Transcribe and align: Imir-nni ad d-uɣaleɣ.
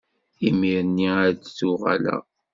Imir-nni 0.47 1.09
ad 1.25 1.35
d-uɣaleɣ. 1.55 2.23